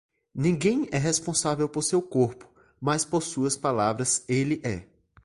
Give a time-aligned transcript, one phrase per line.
[0.33, 2.49] Ninguém é responsável por seu corpo,
[2.81, 4.87] mas por suas palavras ele é.